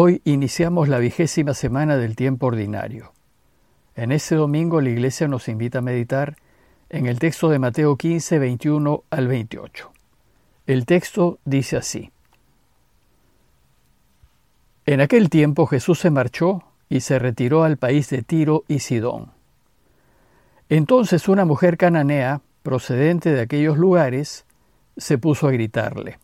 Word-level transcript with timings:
Hoy 0.00 0.22
iniciamos 0.24 0.86
la 0.86 1.00
vigésima 1.00 1.54
semana 1.54 1.96
del 1.96 2.14
tiempo 2.14 2.46
ordinario. 2.46 3.12
En 3.96 4.12
este 4.12 4.36
domingo 4.36 4.80
la 4.80 4.90
Iglesia 4.90 5.26
nos 5.26 5.48
invita 5.48 5.78
a 5.78 5.82
meditar 5.82 6.36
en 6.88 7.06
el 7.06 7.18
texto 7.18 7.48
de 7.48 7.58
Mateo 7.58 7.96
15, 7.96 8.38
21 8.38 9.02
al 9.10 9.26
28. 9.26 9.90
El 10.68 10.86
texto 10.86 11.40
dice 11.44 11.78
así. 11.78 12.12
En 14.86 15.00
aquel 15.00 15.30
tiempo 15.30 15.66
Jesús 15.66 15.98
se 15.98 16.10
marchó 16.10 16.62
y 16.88 17.00
se 17.00 17.18
retiró 17.18 17.64
al 17.64 17.76
país 17.76 18.08
de 18.08 18.22
Tiro 18.22 18.62
y 18.68 18.78
Sidón. 18.78 19.32
Entonces 20.68 21.28
una 21.28 21.44
mujer 21.44 21.76
cananea, 21.76 22.40
procedente 22.62 23.32
de 23.32 23.40
aquellos 23.40 23.76
lugares, 23.76 24.46
se 24.96 25.18
puso 25.18 25.48
a 25.48 25.50
gritarle. 25.50 26.20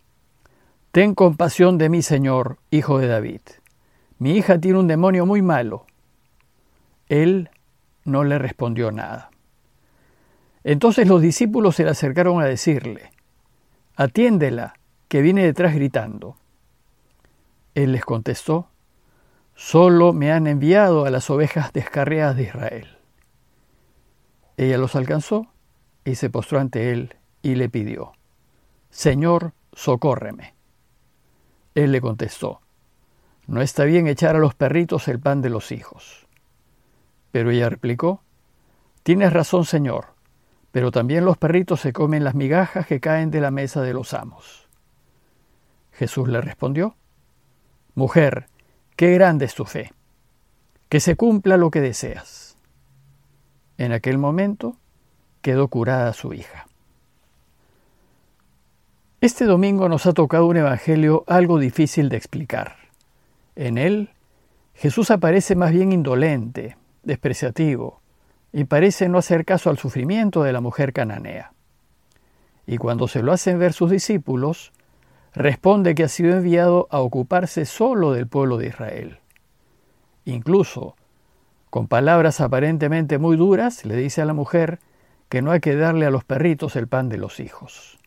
Ten 0.92 1.16
compasión 1.16 1.76
de 1.76 1.88
mí, 1.88 2.02
Señor, 2.02 2.58
hijo 2.70 3.00
de 3.00 3.08
David. 3.08 3.40
Mi 4.24 4.38
hija 4.38 4.58
tiene 4.58 4.78
un 4.78 4.86
demonio 4.86 5.26
muy 5.26 5.42
malo. 5.42 5.84
Él 7.10 7.50
no 8.04 8.24
le 8.24 8.38
respondió 8.38 8.90
nada. 8.90 9.30
Entonces 10.62 11.06
los 11.06 11.20
discípulos 11.20 11.76
se 11.76 11.84
le 11.84 11.90
acercaron 11.90 12.40
a 12.40 12.46
decirle, 12.46 13.10
Atiéndela, 13.96 14.76
que 15.08 15.20
viene 15.20 15.44
detrás 15.44 15.74
gritando. 15.74 16.38
Él 17.74 17.92
les 17.92 18.02
contestó, 18.02 18.70
Solo 19.54 20.14
me 20.14 20.32
han 20.32 20.46
enviado 20.46 21.04
a 21.04 21.10
las 21.10 21.28
ovejas 21.28 21.74
descarriadas 21.74 22.34
de 22.34 22.44
Israel. 22.44 22.96
Ella 24.56 24.78
los 24.78 24.96
alcanzó 24.96 25.48
y 26.06 26.14
se 26.14 26.30
postró 26.30 26.60
ante 26.60 26.92
él 26.92 27.14
y 27.42 27.56
le 27.56 27.68
pidió, 27.68 28.12
Señor, 28.88 29.52
socórreme. 29.74 30.54
Él 31.74 31.92
le 31.92 32.00
contestó, 32.00 32.62
No 33.46 33.60
está 33.60 33.84
bien 33.84 34.06
echar 34.06 34.36
a 34.36 34.38
los 34.38 34.54
perritos 34.54 35.08
el 35.08 35.20
pan 35.20 35.42
de 35.42 35.50
los 35.50 35.70
hijos. 35.72 36.26
Pero 37.30 37.50
ella 37.50 37.68
replicó, 37.68 38.22
Tienes 39.02 39.32
razón, 39.32 39.66
Señor, 39.66 40.14
pero 40.72 40.90
también 40.90 41.24
los 41.24 41.36
perritos 41.36 41.80
se 41.80 41.92
comen 41.92 42.24
las 42.24 42.34
migajas 42.34 42.86
que 42.86 43.00
caen 43.00 43.30
de 43.30 43.40
la 43.40 43.50
mesa 43.50 43.82
de 43.82 43.92
los 43.92 44.14
amos. 44.14 44.68
Jesús 45.92 46.28
le 46.28 46.40
respondió, 46.40 46.96
Mujer, 47.94 48.46
qué 48.96 49.12
grande 49.12 49.44
es 49.44 49.54
tu 49.54 49.66
fe, 49.66 49.92
que 50.88 51.00
se 51.00 51.16
cumpla 51.16 51.56
lo 51.56 51.70
que 51.70 51.80
deseas. 51.80 52.56
En 53.76 53.92
aquel 53.92 54.18
momento 54.18 54.76
quedó 55.42 55.68
curada 55.68 56.12
su 56.12 56.32
hija. 56.32 56.66
Este 59.20 59.44
domingo 59.44 59.88
nos 59.88 60.06
ha 60.06 60.12
tocado 60.12 60.46
un 60.46 60.56
evangelio 60.56 61.24
algo 61.26 61.58
difícil 61.58 62.08
de 62.08 62.16
explicar. 62.16 62.83
En 63.56 63.78
él, 63.78 64.10
Jesús 64.74 65.10
aparece 65.10 65.54
más 65.54 65.72
bien 65.72 65.92
indolente, 65.92 66.76
despreciativo, 67.02 68.00
y 68.52 68.64
parece 68.64 69.08
no 69.08 69.18
hacer 69.18 69.44
caso 69.44 69.70
al 69.70 69.78
sufrimiento 69.78 70.42
de 70.42 70.52
la 70.52 70.60
mujer 70.60 70.92
cananea. 70.92 71.52
Y 72.66 72.78
cuando 72.78 73.08
se 73.08 73.22
lo 73.22 73.32
hacen 73.32 73.58
ver 73.58 73.72
sus 73.72 73.90
discípulos, 73.90 74.72
responde 75.34 75.94
que 75.94 76.04
ha 76.04 76.08
sido 76.08 76.36
enviado 76.36 76.88
a 76.90 77.00
ocuparse 77.00 77.66
solo 77.66 78.12
del 78.12 78.26
pueblo 78.26 78.56
de 78.56 78.68
Israel. 78.68 79.18
Incluso, 80.24 80.96
con 81.70 81.88
palabras 81.88 82.40
aparentemente 82.40 83.18
muy 83.18 83.36
duras, 83.36 83.84
le 83.84 83.96
dice 83.96 84.22
a 84.22 84.24
la 84.24 84.34
mujer 84.34 84.78
que 85.28 85.42
no 85.42 85.50
hay 85.50 85.60
que 85.60 85.76
darle 85.76 86.06
a 86.06 86.10
los 86.10 86.24
perritos 86.24 86.76
el 86.76 86.88
pan 86.88 87.08
de 87.08 87.18
los 87.18 87.40
hijos. 87.40 87.98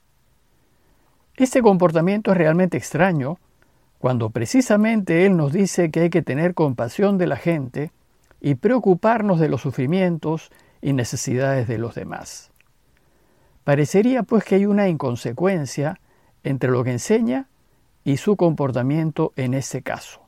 Este 1.35 1.61
comportamiento 1.61 2.31
es 2.31 2.37
realmente 2.37 2.77
extraño 2.77 3.37
cuando 3.99 4.29
precisamente 4.29 5.25
Él 5.25 5.37
nos 5.37 5.51
dice 5.51 5.91
que 5.91 6.01
hay 6.01 6.09
que 6.09 6.21
tener 6.21 6.53
compasión 6.53 7.17
de 7.17 7.27
la 7.27 7.35
gente 7.35 7.91
y 8.39 8.55
preocuparnos 8.55 9.39
de 9.39 9.49
los 9.49 9.61
sufrimientos 9.61 10.51
y 10.81 10.93
necesidades 10.93 11.67
de 11.67 11.77
los 11.77 11.95
demás. 11.95 12.51
Parecería 13.63 14.23
pues 14.23 14.43
que 14.43 14.55
hay 14.55 14.65
una 14.65 14.87
inconsecuencia 14.87 15.99
entre 16.43 16.69
lo 16.69 16.83
que 16.83 16.91
enseña 16.91 17.47
y 18.03 18.17
su 18.17 18.37
comportamiento 18.37 19.33
en 19.35 19.53
ese 19.53 19.81
caso. 19.81 20.21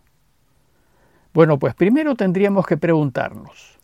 Bueno, 1.34 1.59
pues 1.59 1.75
primero 1.75 2.16
tendríamos 2.16 2.66
que 2.66 2.78
preguntarnos, 2.78 3.80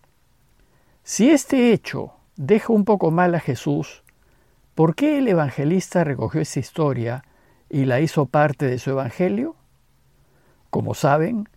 si 1.03 1.29
este 1.29 1.71
hecho 1.71 2.13
deja 2.35 2.73
un 2.73 2.83
poco 2.83 3.11
mal 3.11 3.35
a 3.35 3.39
Jesús, 3.39 4.03
¿Por 4.75 4.93
qué 4.93 5.19
el 5.19 5.29
evangelista 5.29 6.03
recogió 6.03 6.41
esa 6.41 6.59
historia 6.59 7.23
y 7.69 7.85
la 7.85 8.01
hizo 8.01 8.25
parte 8.25 8.65
de 8.65 8.77
su 8.77 8.89
evangelio? 8.89 9.55
Como 10.75 10.93
saben, 10.93 11.47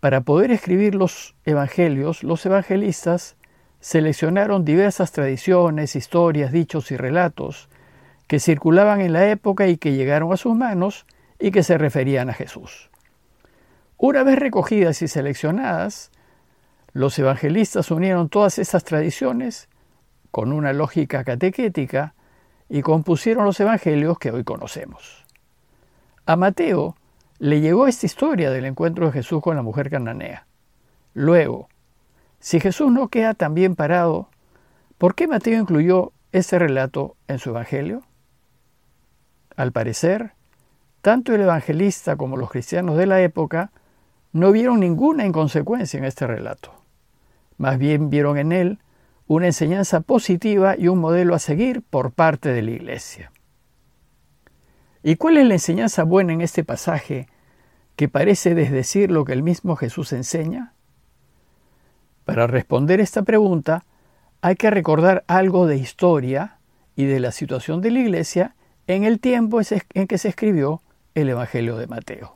para 0.00 0.22
poder 0.22 0.50
escribir 0.50 0.96
los 0.96 1.36
evangelios, 1.44 2.24
los 2.24 2.44
evangelistas 2.44 3.36
seleccionaron 3.78 4.64
diversas 4.64 5.12
tradiciones, 5.12 5.94
historias, 5.94 6.50
dichos 6.50 6.90
y 6.90 6.96
relatos 6.96 7.68
que 8.26 8.40
circulaban 8.40 9.00
en 9.00 9.12
la 9.12 9.30
época 9.30 9.68
y 9.68 9.76
que 9.76 9.92
llegaron 9.92 10.32
a 10.32 10.36
sus 10.36 10.56
manos 10.56 11.06
y 11.38 11.52
que 11.52 11.62
se 11.62 11.78
referían 11.78 12.30
a 12.30 12.34
Jesús. 12.34 12.90
Una 13.96 14.24
vez 14.24 14.40
recogidas 14.40 15.02
y 15.02 15.06
seleccionadas, 15.06 16.10
los 16.92 17.16
evangelistas 17.16 17.92
unieron 17.92 18.28
todas 18.28 18.58
estas 18.58 18.82
tradiciones 18.82 19.68
con 20.32 20.50
una 20.50 20.72
lógica 20.72 21.22
catequética 21.22 22.14
y 22.68 22.82
compusieron 22.82 23.44
los 23.44 23.60
evangelios 23.60 24.18
que 24.18 24.32
hoy 24.32 24.42
conocemos. 24.42 25.24
A 26.26 26.34
Mateo 26.34 26.96
le 27.38 27.60
llegó 27.60 27.86
esta 27.86 28.06
historia 28.06 28.50
del 28.50 28.64
encuentro 28.64 29.06
de 29.06 29.12
Jesús 29.12 29.40
con 29.40 29.56
la 29.56 29.62
mujer 29.62 29.90
cananea. 29.90 30.46
Luego, 31.14 31.68
si 32.40 32.60
Jesús 32.60 32.90
no 32.90 33.08
queda 33.08 33.34
tan 33.34 33.54
bien 33.54 33.76
parado, 33.76 34.28
¿por 34.98 35.14
qué 35.14 35.28
Mateo 35.28 35.60
incluyó 35.60 36.12
ese 36.32 36.58
relato 36.58 37.16
en 37.28 37.38
su 37.38 37.50
evangelio? 37.50 38.02
Al 39.56 39.72
parecer, 39.72 40.32
tanto 41.00 41.34
el 41.34 41.42
evangelista 41.42 42.16
como 42.16 42.36
los 42.36 42.50
cristianos 42.50 42.96
de 42.96 43.06
la 43.06 43.20
época 43.20 43.70
no 44.32 44.52
vieron 44.52 44.80
ninguna 44.80 45.24
inconsecuencia 45.24 45.98
en 45.98 46.04
este 46.04 46.26
relato. 46.26 46.72
Más 47.56 47.78
bien 47.78 48.10
vieron 48.10 48.38
en 48.38 48.52
él 48.52 48.78
una 49.26 49.46
enseñanza 49.46 50.00
positiva 50.00 50.76
y 50.76 50.88
un 50.88 50.98
modelo 50.98 51.34
a 51.34 51.38
seguir 51.38 51.82
por 51.82 52.12
parte 52.12 52.50
de 52.50 52.62
la 52.62 52.70
Iglesia. 52.70 53.32
¿Y 55.08 55.16
cuál 55.16 55.38
es 55.38 55.46
la 55.46 55.54
enseñanza 55.54 56.04
buena 56.04 56.34
en 56.34 56.42
este 56.42 56.64
pasaje 56.64 57.28
que 57.96 58.10
parece 58.10 58.54
desdecir 58.54 59.10
lo 59.10 59.24
que 59.24 59.32
el 59.32 59.42
mismo 59.42 59.74
Jesús 59.74 60.12
enseña? 60.12 60.74
Para 62.26 62.46
responder 62.46 63.00
esta 63.00 63.22
pregunta 63.22 63.86
hay 64.42 64.56
que 64.56 64.68
recordar 64.68 65.24
algo 65.26 65.66
de 65.66 65.78
historia 65.78 66.58
y 66.94 67.06
de 67.06 67.20
la 67.20 67.32
situación 67.32 67.80
de 67.80 67.90
la 67.90 68.00
Iglesia 68.00 68.54
en 68.86 69.04
el 69.04 69.18
tiempo 69.18 69.62
en 69.94 70.06
que 70.08 70.18
se 70.18 70.28
escribió 70.28 70.82
el 71.14 71.30
Evangelio 71.30 71.78
de 71.78 71.86
Mateo. 71.86 72.34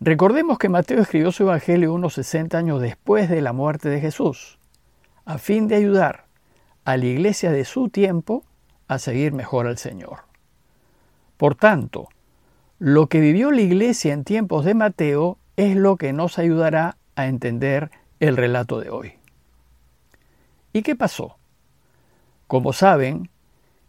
Recordemos 0.00 0.58
que 0.58 0.68
Mateo 0.68 1.00
escribió 1.00 1.32
su 1.32 1.44
Evangelio 1.44 1.94
unos 1.94 2.12
60 2.12 2.58
años 2.58 2.82
después 2.82 3.30
de 3.30 3.40
la 3.40 3.54
muerte 3.54 3.88
de 3.88 4.02
Jesús 4.02 4.58
a 5.24 5.38
fin 5.38 5.66
de 5.66 5.76
ayudar 5.76 6.26
a 6.84 6.98
la 6.98 7.06
iglesia 7.06 7.52
de 7.52 7.64
su 7.64 7.88
tiempo 7.88 8.44
a 8.86 8.98
seguir 8.98 9.32
mejor 9.32 9.66
al 9.66 9.78
Señor. 9.78 10.28
Por 11.40 11.54
tanto, 11.54 12.10
lo 12.78 13.06
que 13.06 13.18
vivió 13.18 13.50
la 13.50 13.62
iglesia 13.62 14.12
en 14.12 14.24
tiempos 14.24 14.66
de 14.66 14.74
Mateo 14.74 15.38
es 15.56 15.74
lo 15.74 15.96
que 15.96 16.12
nos 16.12 16.38
ayudará 16.38 16.98
a 17.16 17.28
entender 17.28 17.90
el 18.18 18.36
relato 18.36 18.78
de 18.78 18.90
hoy. 18.90 19.14
¿Y 20.74 20.82
qué 20.82 20.96
pasó? 20.96 21.38
Como 22.46 22.74
saben, 22.74 23.30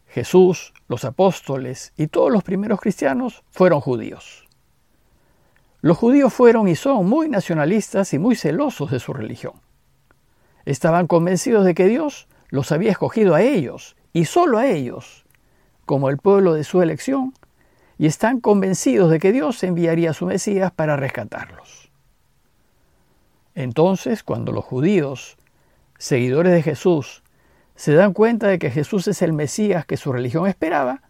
Jesús, 0.06 0.72
los 0.88 1.04
apóstoles 1.04 1.92
y 1.94 2.06
todos 2.06 2.32
los 2.32 2.42
primeros 2.42 2.80
cristianos 2.80 3.44
fueron 3.50 3.82
judíos. 3.82 4.48
Los 5.82 5.98
judíos 5.98 6.32
fueron 6.32 6.68
y 6.68 6.74
son 6.74 7.06
muy 7.06 7.28
nacionalistas 7.28 8.14
y 8.14 8.18
muy 8.18 8.34
celosos 8.34 8.90
de 8.90 8.98
su 8.98 9.12
religión. 9.12 9.52
Estaban 10.64 11.06
convencidos 11.06 11.66
de 11.66 11.74
que 11.74 11.86
Dios 11.86 12.28
los 12.48 12.72
había 12.72 12.92
escogido 12.92 13.34
a 13.34 13.42
ellos, 13.42 13.94
y 14.14 14.24
solo 14.24 14.56
a 14.56 14.68
ellos, 14.68 15.26
como 15.84 16.08
el 16.08 16.16
pueblo 16.16 16.54
de 16.54 16.64
su 16.64 16.80
elección, 16.80 17.34
y 17.98 18.06
están 18.06 18.40
convencidos 18.40 19.10
de 19.10 19.18
que 19.18 19.32
Dios 19.32 19.62
enviaría 19.62 20.10
a 20.10 20.14
su 20.14 20.26
Mesías 20.26 20.72
para 20.72 20.96
rescatarlos. 20.96 21.90
Entonces, 23.54 24.22
cuando 24.22 24.52
los 24.52 24.64
judíos, 24.64 25.36
seguidores 25.98 26.52
de 26.52 26.62
Jesús, 26.62 27.22
se 27.76 27.94
dan 27.94 28.12
cuenta 28.12 28.48
de 28.48 28.58
que 28.58 28.70
Jesús 28.70 29.08
es 29.08 29.22
el 29.22 29.32
Mesías 29.32 29.86
que 29.86 29.96
su 29.96 30.12
religión 30.12 30.46
esperaba, 30.46 31.02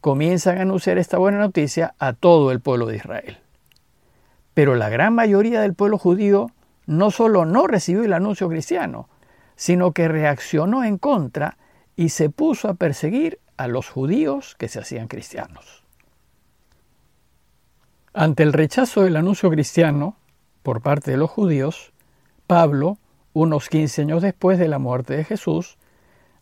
comienzan 0.00 0.58
a 0.58 0.62
anunciar 0.62 0.98
esta 0.98 1.18
buena 1.18 1.38
noticia 1.38 1.94
a 1.98 2.12
todo 2.12 2.50
el 2.50 2.60
pueblo 2.60 2.86
de 2.86 2.96
Israel. 2.96 3.38
Pero 4.54 4.74
la 4.74 4.88
gran 4.88 5.14
mayoría 5.14 5.60
del 5.60 5.74
pueblo 5.74 5.98
judío 5.98 6.50
no 6.86 7.10
solo 7.10 7.44
no 7.44 7.66
recibió 7.66 8.04
el 8.04 8.12
anuncio 8.12 8.48
cristiano, 8.48 9.08
sino 9.56 9.92
que 9.92 10.08
reaccionó 10.08 10.84
en 10.84 10.98
contra 10.98 11.56
y 11.96 12.10
se 12.10 12.30
puso 12.30 12.68
a 12.68 12.74
perseguir 12.74 13.40
a 13.56 13.68
los 13.68 13.88
judíos 13.88 14.54
que 14.58 14.68
se 14.68 14.78
hacían 14.78 15.08
cristianos. 15.08 15.85
Ante 18.18 18.44
el 18.44 18.54
rechazo 18.54 19.02
del 19.02 19.16
anuncio 19.16 19.50
cristiano 19.50 20.16
por 20.62 20.80
parte 20.80 21.10
de 21.10 21.18
los 21.18 21.28
judíos, 21.28 21.92
Pablo, 22.46 22.96
unos 23.34 23.68
15 23.68 24.00
años 24.00 24.22
después 24.22 24.58
de 24.58 24.68
la 24.68 24.78
muerte 24.78 25.14
de 25.14 25.24
Jesús, 25.24 25.76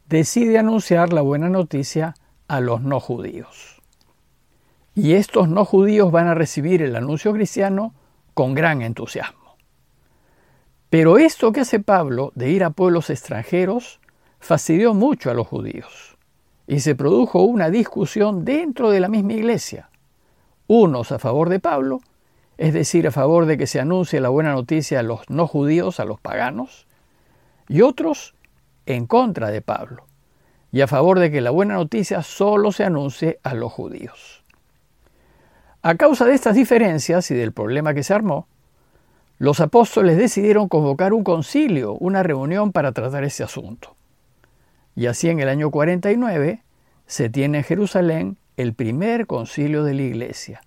decide 0.08 0.56
anunciar 0.56 1.12
la 1.12 1.20
buena 1.20 1.48
noticia 1.48 2.14
a 2.46 2.60
los 2.60 2.80
no 2.82 3.00
judíos. 3.00 3.82
Y 4.94 5.14
estos 5.14 5.48
no 5.48 5.64
judíos 5.64 6.12
van 6.12 6.28
a 6.28 6.34
recibir 6.34 6.80
el 6.80 6.94
anuncio 6.94 7.32
cristiano 7.32 7.92
con 8.34 8.54
gran 8.54 8.80
entusiasmo. 8.80 9.56
Pero 10.90 11.18
esto 11.18 11.50
que 11.50 11.62
hace 11.62 11.80
Pablo 11.80 12.30
de 12.36 12.50
ir 12.50 12.62
a 12.62 12.70
pueblos 12.70 13.10
extranjeros 13.10 13.98
fastidió 14.38 14.94
mucho 14.94 15.28
a 15.28 15.34
los 15.34 15.48
judíos 15.48 16.16
y 16.68 16.78
se 16.78 16.94
produjo 16.94 17.42
una 17.42 17.68
discusión 17.68 18.44
dentro 18.44 18.90
de 18.90 19.00
la 19.00 19.08
misma 19.08 19.32
iglesia 19.32 19.90
unos 20.66 21.12
a 21.12 21.18
favor 21.18 21.48
de 21.48 21.60
Pablo, 21.60 22.00
es 22.56 22.72
decir, 22.72 23.06
a 23.06 23.10
favor 23.10 23.46
de 23.46 23.58
que 23.58 23.66
se 23.66 23.80
anuncie 23.80 24.20
la 24.20 24.28
buena 24.28 24.52
noticia 24.52 25.00
a 25.00 25.02
los 25.02 25.28
no 25.28 25.46
judíos, 25.46 26.00
a 26.00 26.04
los 26.04 26.20
paganos, 26.20 26.86
y 27.68 27.82
otros 27.82 28.34
en 28.86 29.06
contra 29.06 29.50
de 29.50 29.60
Pablo, 29.60 30.06
y 30.70 30.80
a 30.80 30.86
favor 30.86 31.18
de 31.18 31.30
que 31.30 31.40
la 31.40 31.50
buena 31.50 31.74
noticia 31.74 32.22
solo 32.22 32.72
se 32.72 32.84
anuncie 32.84 33.38
a 33.42 33.54
los 33.54 33.72
judíos. 33.72 34.44
A 35.82 35.96
causa 35.96 36.24
de 36.24 36.34
estas 36.34 36.54
diferencias 36.54 37.30
y 37.30 37.34
del 37.34 37.52
problema 37.52 37.92
que 37.92 38.02
se 38.02 38.14
armó, 38.14 38.46
los 39.38 39.60
apóstoles 39.60 40.16
decidieron 40.16 40.68
convocar 40.68 41.12
un 41.12 41.24
concilio, 41.24 41.94
una 41.94 42.22
reunión 42.22 42.72
para 42.72 42.92
tratar 42.92 43.24
ese 43.24 43.42
asunto. 43.42 43.96
Y 44.96 45.06
así 45.06 45.28
en 45.28 45.40
el 45.40 45.48
año 45.48 45.70
49 45.70 46.62
se 47.06 47.28
tiene 47.28 47.58
en 47.58 47.64
Jerusalén 47.64 48.36
el 48.56 48.72
primer 48.74 49.26
concilio 49.26 49.82
de 49.82 49.94
la 49.94 50.02
Iglesia. 50.02 50.62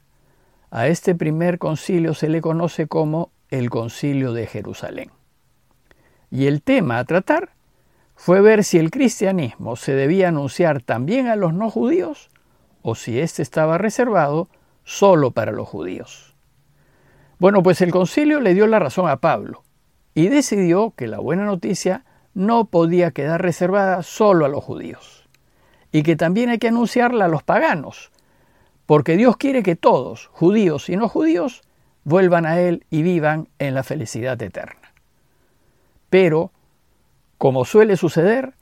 A 0.72 0.88
este 0.88 1.16
primer 1.16 1.58
concilio 1.58 2.14
se 2.14 2.28
le 2.28 2.42
conoce 2.42 2.88
como 2.88 3.32
el 3.50 3.70
concilio 3.70 4.34
de 4.34 4.46
Jerusalén. 4.46 5.12
Y 6.30 6.48
el 6.48 6.62
tema 6.62 7.00
a 7.00 7.06
tratar 7.06 7.52
fue 8.16 8.42
ver 8.42 8.66
si 8.66 8.78
el 8.78 8.92
cristianismo 8.92 9.78
se 9.78 9.94
debía 9.94 10.28
anunciar 10.28 10.82
también 10.82 11.28
a 11.28 11.38
los 11.38 11.54
no 11.54 11.70
judíos 11.70 12.30
o 12.82 12.96
si 12.96 13.20
éste 13.20 13.42
estaba 13.42 13.78
reservado 13.78 14.50
solo 14.84 15.32
para 15.32 15.54
los 15.54 15.70
judíos. 15.70 16.36
Bueno, 17.40 17.64
pues 17.64 17.80
el 17.82 17.92
concilio 17.92 18.42
le 18.42 18.54
dio 18.54 18.68
la 18.68 18.80
razón 18.80 19.08
a 19.08 19.18
Pablo 19.18 19.64
y 20.14 20.28
decidió 20.28 20.94
que 20.98 21.08
la 21.08 21.20
buena 21.20 21.46
noticia 21.46 22.04
no 22.34 22.66
podía 22.66 23.12
quedar 23.12 23.42
reservada 23.42 24.04
solo 24.04 24.46
a 24.46 24.50
los 24.50 24.64
judíos 24.64 25.17
y 25.98 26.04
que 26.04 26.16
también 26.16 26.52
hay 26.52 26.60
que 26.60 26.68
anunciarla 26.68 27.26
a 27.26 27.28
los 27.28 27.42
paganos, 27.42 28.12
porque 28.86 29.18
Dios 29.18 29.36
quiere 29.36 29.64
que 29.64 29.76
todos, 29.76 30.28
judíos 30.28 30.90
y 30.90 30.96
no 30.96 31.10
judíos, 31.10 31.64
vuelvan 32.04 32.46
a 32.46 32.60
Él 32.60 32.86
y 32.92 33.02
vivan 33.02 33.48
en 33.58 33.74
la 33.74 33.82
felicidad 33.82 34.40
eterna. 34.40 34.94
Pero, 36.12 36.52
como 37.40 37.66
suele 37.66 37.98
suceder, 37.98 38.54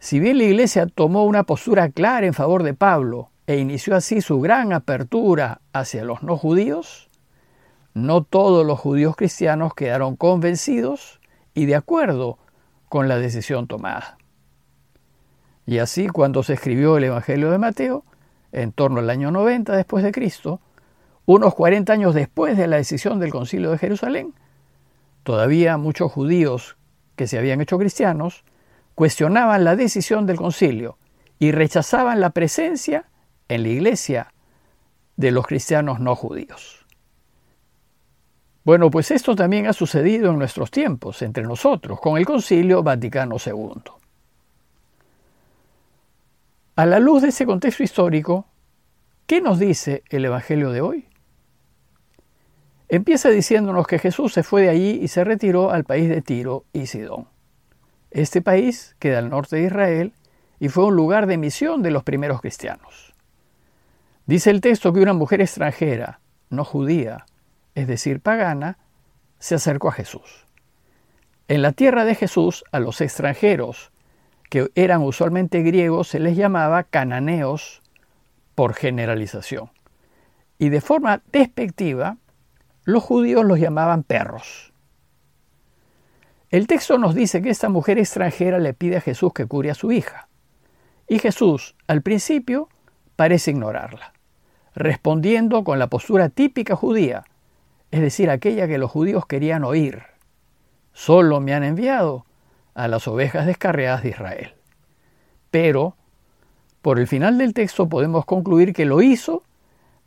si 0.00 0.18
bien 0.18 0.36
la 0.38 0.44
Iglesia 0.44 0.88
tomó 0.92 1.22
una 1.26 1.44
postura 1.44 1.90
clara 1.90 2.26
en 2.26 2.34
favor 2.34 2.64
de 2.64 2.74
Pablo 2.74 3.30
e 3.46 3.58
inició 3.58 3.94
así 3.94 4.20
su 4.20 4.40
gran 4.40 4.72
apertura 4.72 5.60
hacia 5.72 6.04
los 6.04 6.24
no 6.24 6.36
judíos, 6.36 7.08
no 7.94 8.24
todos 8.24 8.66
los 8.66 8.80
judíos 8.80 9.14
cristianos 9.14 9.74
quedaron 9.74 10.16
convencidos 10.16 11.20
y 11.54 11.66
de 11.66 11.76
acuerdo 11.76 12.36
con 12.88 13.06
la 13.06 13.16
decisión 13.18 13.68
tomada. 13.68 14.18
Y 15.66 15.78
así, 15.78 16.08
cuando 16.08 16.42
se 16.42 16.54
escribió 16.54 16.96
el 16.96 17.04
Evangelio 17.04 17.50
de 17.50 17.58
Mateo, 17.58 18.04
en 18.52 18.72
torno 18.72 19.00
al 19.00 19.10
año 19.10 19.30
90 19.30 19.74
después 19.76 20.04
de 20.04 20.12
Cristo, 20.12 20.60
unos 21.26 21.54
40 21.54 21.92
años 21.92 22.14
después 22.14 22.56
de 22.56 22.66
la 22.66 22.76
decisión 22.76 23.18
del 23.18 23.30
Concilio 23.30 23.70
de 23.70 23.78
Jerusalén, 23.78 24.34
todavía 25.22 25.76
muchos 25.78 26.12
judíos 26.12 26.76
que 27.16 27.26
se 27.26 27.38
habían 27.38 27.60
hecho 27.60 27.78
cristianos 27.78 28.44
cuestionaban 28.94 29.64
la 29.64 29.76
decisión 29.76 30.26
del 30.26 30.36
concilio 30.36 30.98
y 31.38 31.52
rechazaban 31.52 32.20
la 32.20 32.30
presencia 32.30 33.06
en 33.48 33.62
la 33.62 33.68
iglesia 33.68 34.32
de 35.16 35.30
los 35.30 35.46
cristianos 35.46 36.00
no 36.00 36.14
judíos. 36.14 36.86
Bueno, 38.64 38.90
pues 38.90 39.10
esto 39.10 39.36
también 39.36 39.66
ha 39.66 39.72
sucedido 39.72 40.30
en 40.30 40.38
nuestros 40.38 40.70
tiempos, 40.70 41.20
entre 41.22 41.42
nosotros, 41.42 42.00
con 42.00 42.16
el 42.16 42.24
Concilio 42.24 42.82
Vaticano 42.82 43.36
II. 43.44 43.82
A 46.76 46.86
la 46.86 46.98
luz 46.98 47.22
de 47.22 47.28
ese 47.28 47.46
contexto 47.46 47.84
histórico, 47.84 48.48
¿qué 49.26 49.40
nos 49.40 49.60
dice 49.60 50.02
el 50.08 50.24
Evangelio 50.24 50.70
de 50.72 50.80
hoy? 50.80 51.08
Empieza 52.88 53.28
diciéndonos 53.28 53.86
que 53.86 54.00
Jesús 54.00 54.32
se 54.32 54.42
fue 54.42 54.62
de 54.62 54.70
allí 54.70 54.98
y 55.00 55.06
se 55.06 55.22
retiró 55.22 55.70
al 55.70 55.84
país 55.84 56.08
de 56.08 56.20
Tiro 56.20 56.64
y 56.72 56.86
Sidón. 56.86 57.28
Este 58.10 58.42
país 58.42 58.96
queda 58.98 59.18
al 59.18 59.30
norte 59.30 59.54
de 59.54 59.66
Israel 59.66 60.14
y 60.58 60.68
fue 60.68 60.86
un 60.86 60.96
lugar 60.96 61.28
de 61.28 61.38
misión 61.38 61.80
de 61.80 61.92
los 61.92 62.02
primeros 62.02 62.40
cristianos. 62.40 63.14
Dice 64.26 64.50
el 64.50 64.60
texto 64.60 64.92
que 64.92 65.00
una 65.00 65.12
mujer 65.12 65.42
extranjera, 65.42 66.18
no 66.50 66.64
judía, 66.64 67.24
es 67.76 67.86
decir, 67.86 68.18
pagana, 68.18 68.78
se 69.38 69.54
acercó 69.54 69.90
a 69.90 69.92
Jesús. 69.92 70.48
En 71.46 71.62
la 71.62 71.70
tierra 71.70 72.04
de 72.04 72.16
Jesús, 72.16 72.64
a 72.72 72.80
los 72.80 73.00
extranjeros 73.00 73.92
que 74.54 74.70
eran 74.76 75.02
usualmente 75.02 75.62
griegos, 75.62 76.06
se 76.06 76.20
les 76.20 76.36
llamaba 76.36 76.84
cananeos 76.84 77.82
por 78.54 78.74
generalización. 78.74 79.72
Y 80.58 80.68
de 80.68 80.80
forma 80.80 81.22
despectiva, 81.32 82.18
los 82.84 83.02
judíos 83.02 83.44
los 83.44 83.58
llamaban 83.58 84.04
perros. 84.04 84.72
El 86.50 86.68
texto 86.68 86.98
nos 86.98 87.16
dice 87.16 87.42
que 87.42 87.50
esta 87.50 87.68
mujer 87.68 87.98
extranjera 87.98 88.60
le 88.60 88.74
pide 88.74 88.98
a 88.98 89.00
Jesús 89.00 89.32
que 89.32 89.44
cure 89.44 89.72
a 89.72 89.74
su 89.74 89.90
hija. 89.90 90.28
Y 91.08 91.18
Jesús, 91.18 91.74
al 91.88 92.02
principio, 92.02 92.68
parece 93.16 93.50
ignorarla, 93.50 94.12
respondiendo 94.76 95.64
con 95.64 95.80
la 95.80 95.88
postura 95.88 96.28
típica 96.28 96.76
judía, 96.76 97.24
es 97.90 98.00
decir, 98.00 98.30
aquella 98.30 98.68
que 98.68 98.78
los 98.78 98.92
judíos 98.92 99.26
querían 99.26 99.64
oír. 99.64 100.04
Solo 100.92 101.40
me 101.40 101.54
han 101.54 101.64
enviado 101.64 102.24
a 102.74 102.88
las 102.88 103.06
ovejas 103.08 103.46
descarriadas 103.46 104.02
de 104.02 104.10
Israel. 104.10 104.54
Pero, 105.50 105.96
por 106.82 106.98
el 106.98 107.06
final 107.06 107.38
del 107.38 107.54
texto 107.54 107.88
podemos 107.88 108.24
concluir 108.24 108.72
que 108.72 108.84
lo 108.84 109.00
hizo 109.02 109.42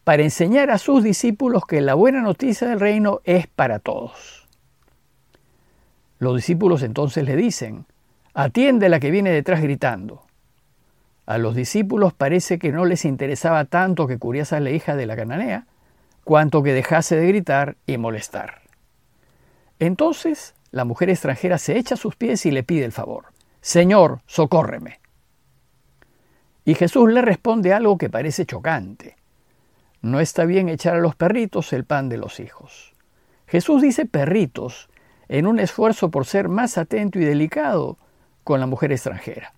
para 0.04 0.24
enseñar 0.24 0.72
a 0.72 0.78
sus 0.78 1.04
discípulos 1.04 1.66
que 1.66 1.82
la 1.82 1.94
buena 1.94 2.22
noticia 2.22 2.68
del 2.68 2.80
reino 2.80 3.22
es 3.24 3.48
para 3.48 3.80
todos. 3.80 4.48
Los 6.20 6.36
discípulos 6.36 6.84
entonces 6.84 7.26
le 7.26 7.36
dicen, 7.36 7.86
atiende 8.34 8.90
la 8.90 9.00
que 9.00 9.12
viene 9.12 9.32
detrás 9.32 9.62
gritando. 9.62 10.24
A 11.26 11.38
los 11.38 11.56
discípulos 11.56 12.14
parece 12.14 12.58
que 12.58 12.72
no 12.72 12.86
les 12.86 13.04
interesaba 13.04 13.66
tanto 13.66 14.08
que 14.08 14.18
curiase 14.18 14.56
a 14.56 14.60
la 14.60 14.72
hija 14.72 14.96
de 14.96 15.06
la 15.06 15.16
cananea, 15.16 15.66
cuanto 16.24 16.64
que 16.64 16.74
dejase 16.74 17.16
de 17.16 17.28
gritar 17.28 17.76
y 17.86 17.98
molestar. 17.98 18.62
Entonces 19.80 20.56
la 20.72 20.86
mujer 20.86 21.10
extranjera 21.10 21.58
se 21.58 21.78
echa 21.78 21.96
a 21.96 21.98
sus 21.98 22.16
pies 22.16 22.46
y 22.46 22.52
le 22.52 22.64
pide 22.64 22.86
el 22.86 22.92
favor. 22.92 23.26
Señor, 23.62 24.22
socórreme. 24.26 25.00
Y 26.66 26.76
Jesús 26.76 27.12
le 27.12 27.22
responde 27.22 27.74
algo 27.74 27.98
que 27.98 28.10
parece 28.10 28.46
chocante. 28.46 29.16
No 30.02 30.20
está 30.20 30.46
bien 30.46 30.70
echar 30.70 30.96
a 30.96 31.00
los 31.00 31.16
perritos 31.16 31.74
el 31.74 31.86
pan 31.86 32.10
de 32.10 32.18
los 32.18 32.40
hijos. 32.40 32.94
Jesús 33.48 33.82
dice 33.82 34.06
perritos 34.06 34.90
en 35.30 35.48
un 35.48 35.60
esfuerzo 35.60 36.12
por 36.12 36.26
ser 36.26 36.50
más 36.50 36.78
atento 36.78 37.20
y 37.20 37.26
delicado 37.26 37.98
con 38.44 38.60
la 38.60 38.66
mujer 38.66 38.92
extranjera, 38.92 39.54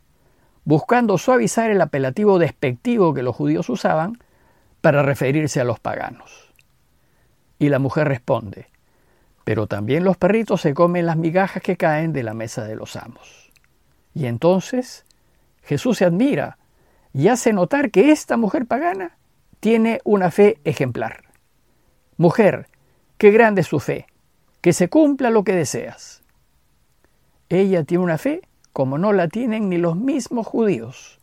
buscando 0.63 1.17
suavizar 1.17 1.69
el 1.69 1.81
apelativo 1.81 2.39
despectivo 2.39 3.13
que 3.13 3.23
los 3.23 3.35
judíos 3.35 3.69
usaban 3.69 4.19
para 4.81 5.03
referirse 5.03 5.59
a 5.59 5.63
los 5.65 5.79
paganos. 5.79 6.53
Y 7.57 7.69
la 7.69 7.79
mujer 7.79 8.07
responde, 8.07 8.67
pero 9.49 9.65
también 9.65 10.03
los 10.03 10.15
perritos 10.15 10.61
se 10.61 10.75
comen 10.75 11.07
las 11.07 11.17
migajas 11.17 11.63
que 11.63 11.75
caen 11.75 12.13
de 12.13 12.21
la 12.21 12.35
mesa 12.35 12.65
de 12.65 12.75
los 12.75 12.95
amos. 12.95 13.51
Y 14.13 14.27
entonces 14.27 15.07
Jesús 15.63 15.97
se 15.97 16.05
admira 16.05 16.59
y 17.13 17.29
hace 17.29 17.51
notar 17.51 17.89
que 17.89 18.11
esta 18.11 18.37
mujer 18.37 18.67
pagana 18.67 19.17
tiene 19.59 20.01
una 20.03 20.29
fe 20.29 20.59
ejemplar. 20.65 21.23
Mujer, 22.15 22.67
qué 23.17 23.31
grande 23.31 23.61
es 23.61 23.67
su 23.67 23.79
fe, 23.79 24.05
que 24.61 24.71
se 24.71 24.87
cumpla 24.87 25.31
lo 25.31 25.43
que 25.43 25.53
deseas. 25.53 26.21
Ella 27.49 27.83
tiene 27.83 28.03
una 28.03 28.19
fe 28.19 28.41
como 28.71 28.99
no 28.99 29.13
la 29.13 29.29
tienen 29.29 29.67
ni 29.67 29.79
los 29.79 29.95
mismos 29.95 30.45
judíos, 30.45 31.19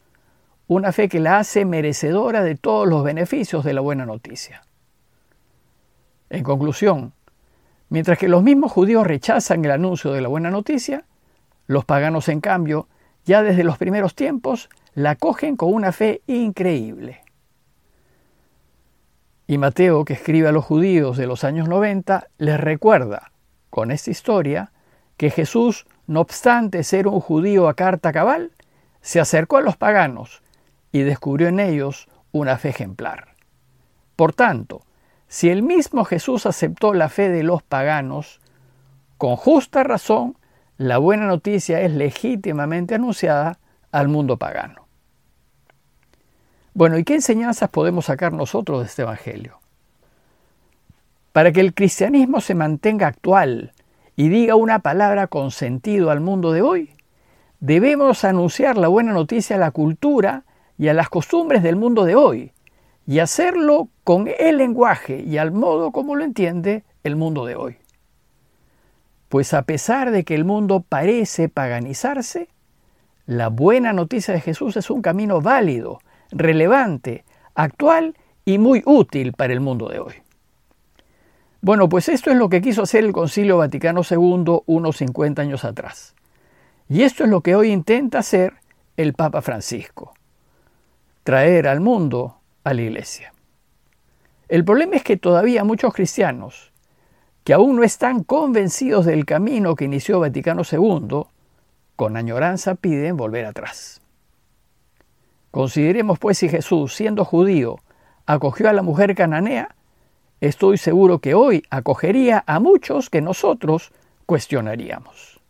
una 0.67 0.91
fe 0.91 1.09
que 1.09 1.21
la 1.21 1.39
hace 1.39 1.65
merecedora 1.65 2.43
de 2.43 2.57
todos 2.57 2.89
los 2.89 3.05
beneficios 3.05 3.65
de 3.65 3.73
la 3.73 3.83
buena 3.83 4.05
noticia. 4.05 4.65
En 6.29 6.43
conclusión, 6.43 7.13
Mientras 7.89 8.19
que 8.19 8.29
los 8.29 8.43
mismos 8.43 8.73
judíos 8.73 9.07
rechazan 9.07 9.65
el 9.65 9.71
anuncio 9.71 10.13
de 10.13 10.21
la 10.21 10.29
buena 10.29 10.51
noticia, 10.51 11.05
los 11.67 11.85
paganos, 11.85 12.29
en 12.29 12.41
cambio, 12.41 12.89
ya 13.25 13.43
desde 13.43 13.65
los 13.65 13.79
primeros 13.79 14.15
tiempos, 14.15 14.69
la 14.95 15.11
acogen 15.11 15.57
con 15.57 15.73
una 15.73 15.93
fe 15.93 16.23
increíble. 16.27 17.21
Y 19.47 19.59
Mateo, 19.59 20.05
que 20.05 20.15
escribe 20.15 20.49
a 20.49 20.53
los 20.53 20.65
judíos 20.65 21.17
de 21.17 21.27
los 21.27 21.45
años 21.45 21.69
90, 21.69 22.27
les 22.39 22.59
recuerda, 22.59 23.31
con 23.71 23.91
esta 23.91 24.11
historia, 24.11 24.73
que 25.17 25.31
Jesús, 25.31 25.87
no 26.07 26.21
obstante 26.21 26.83
ser 26.83 27.07
un 27.07 27.21
judío 27.21 27.69
a 27.69 27.75
carta 27.75 28.13
cabal, 28.13 28.51
se 29.01 29.21
acercó 29.21 29.59
a 29.59 29.61
los 29.61 29.77
paganos 29.77 30.43
y 30.91 31.01
descubrió 31.01 31.49
en 31.49 31.61
ellos 31.61 32.09
una 32.33 32.59
fe 32.59 32.71
ejemplar. 32.71 33.37
Por 34.17 34.33
tanto, 34.33 34.83
si 35.29 35.51
el 35.51 35.63
mismo 35.63 36.05
Jesús 36.05 36.47
aceptó 36.47 36.95
la 36.95 37.09
fe 37.09 37.29
de 37.29 37.43
los 37.43 37.63
paganos, 37.63 38.41
con 39.19 39.37
justa 39.37 39.83
razón, 39.83 40.37
la 40.79 40.99
buena 40.99 41.27
noticia 41.27 41.81
es 41.81 41.93
legítimamente 41.93 42.95
anunciada 42.95 43.59
al 43.91 44.09
mundo 44.09 44.37
pagano. 44.37 44.87
Bueno, 46.75 46.99
¿y 46.99 47.05
qué 47.05 47.15
enseñanzas 47.15 47.71
podemos 47.71 48.05
sacar 48.05 48.33
nosotros 48.33 48.81
de 48.81 48.87
este 48.87 49.03
Evangelio? 49.03 49.59
Para 51.33 51.51
que 51.51 51.61
el 51.61 51.73
cristianismo 51.73 52.41
se 52.41 52.55
mantenga 52.55 53.07
actual 53.07 53.73
y 54.15 54.29
diga 54.29 54.55
una 54.55 54.81
palabra 54.81 55.27
con 55.27 55.51
sentido 55.51 56.11
al 56.11 56.21
mundo 56.21 56.53
de 56.53 56.61
hoy, 56.61 56.91
debemos 57.61 58.25
anunciar 58.25 58.77
la 58.77 58.89
buena 58.89 59.13
noticia 59.13 59.57
a 59.57 59.59
la 59.59 59.71
cultura 59.71 60.45
y 60.77 60.89
a 60.89 60.95
las 60.95 61.09
costumbres 61.09 61.63
del 61.63 61.77
mundo 61.77 62.05
de 62.05 62.15
hoy, 62.15 62.53
y 63.07 63.21
hacerlo 63.21 63.89
con 64.05 64.29
el 64.39 64.59
lenguaje 64.59 65.21
y 65.21 65.39
al 65.39 65.53
modo 65.53 65.93
como 65.93 66.17
lo 66.17 66.25
entiende 66.25 66.85
el 67.05 67.17
mundo 67.17 67.45
de 67.45 67.55
hoy. 67.55 67.77
Pues 69.29 69.55
a 69.55 69.63
pesar 69.63 70.11
de 70.11 70.25
que 70.25 70.35
el 70.35 70.45
mundo 70.45 70.85
parece 70.89 71.49
paganizarse, 71.49 72.49
la 73.27 73.49
buena 73.49 73.93
noticia 73.93 74.35
de 74.35 74.41
Jesús 74.41 74.77
es 74.77 74.91
un 74.91 75.03
camino 75.03 75.41
válido, 75.41 76.01
relevante, 76.31 77.25
actual 77.55 78.17
y 78.45 78.59
muy 78.59 78.83
útil 78.85 79.33
para 79.33 79.53
el 79.53 79.61
mundo 79.61 79.89
de 79.89 80.01
hoy. 80.01 80.15
Bueno, 81.61 81.89
pues 81.89 82.09
esto 82.09 82.31
es 82.31 82.37
lo 82.37 82.49
que 82.49 82.61
quiso 82.61 82.83
hacer 82.83 83.05
el 83.05 83.13
Concilio 83.13 83.59
Vaticano 83.59 84.03
II 84.09 84.63
unos 84.67 84.97
50 84.99 85.43
años 85.43 85.65
atrás. 85.65 86.15
Y 86.89 87.03
esto 87.03 87.25
es 87.25 87.31
lo 87.31 87.41
que 87.41 87.57
hoy 87.57 87.73
intenta 87.73 88.19
hacer 88.19 88.55
el 88.97 89.15
Papa 89.15 89.43
Francisco. 89.43 90.15
Traer 91.25 91.67
al 91.67 91.81
mundo 91.81 92.36
a 92.67 92.75
la 92.75 92.83
Iglesia. 92.83 93.33
El 94.49 94.65
problema 94.65 94.97
es 94.97 95.05
que 95.05 95.17
todavía 95.17 95.63
muchos 95.63 95.95
cristianos, 95.95 96.73
que 97.45 97.53
aún 97.53 97.77
no 97.77 97.85
están 97.85 98.25
convencidos 98.25 99.07
del 99.07 99.25
camino 99.25 99.77
que 99.77 99.85
inició 99.85 100.19
Vaticano 100.19 100.63
II, 100.69 101.27
con 101.95 102.17
añoranza 102.17 102.75
piden 102.75 103.17
volver 103.17 103.47
atrás. 103.47 104.01
Consideremos 105.53 106.19
pues 106.19 106.39
si 106.39 106.49
Jesús, 106.49 106.93
siendo 106.93 107.25
judío, 107.25 107.79
acogió 108.27 108.69
a 108.69 108.73
la 108.73 108.83
mujer 108.83 109.15
cananea, 109.15 109.77
estoy 110.41 110.77
seguro 110.77 111.21
que 111.21 111.35
hoy 111.35 111.63
acogería 111.71 112.43
a 112.49 112.59
muchos 112.59 113.11
que 113.11 113.21
nosotros 113.21 113.93
cuestionaríamos. 114.27 115.41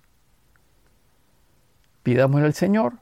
Pidámosle 2.03 2.47
al 2.47 2.55
Señor 2.55 2.93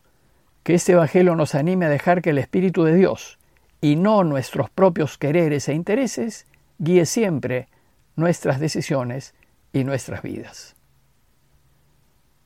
que 0.62 0.74
este 0.74 0.92
Evangelio 0.92 1.34
nos 1.34 1.56
anime 1.56 1.86
a 1.86 1.90
dejar 1.90 2.22
que 2.22 2.30
el 2.30 2.38
Espíritu 2.38 2.84
de 2.84 2.94
Dios, 2.94 3.38
y 3.84 3.96
no 3.96 4.24
nuestros 4.24 4.70
propios 4.70 5.18
quereres 5.18 5.68
e 5.68 5.74
intereses, 5.74 6.46
guíe 6.78 7.04
siempre 7.04 7.68
nuestras 8.16 8.58
decisiones 8.58 9.34
y 9.74 9.84
nuestras 9.84 10.22
vidas. 10.22 10.74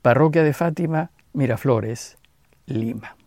Parroquia 0.03 0.43
de 0.43 0.53
Fátima, 0.53 1.13
Miraflores, 1.35 2.19
Lima. 2.67 3.18